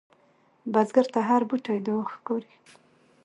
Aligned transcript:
بزګر 0.73 1.05
ته 1.13 1.19
هره 1.27 1.45
بوټۍ 1.49 1.79
دعا 1.85 2.03
ښکاري 2.13 2.51